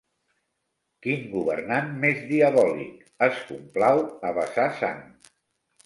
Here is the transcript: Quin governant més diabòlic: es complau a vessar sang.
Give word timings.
Quin 1.07 1.27
governant 1.33 1.93
més 2.07 2.25
diabòlic: 2.33 2.99
es 3.29 3.45
complau 3.53 4.05
a 4.31 4.37
vessar 4.43 4.71
sang. 4.85 5.03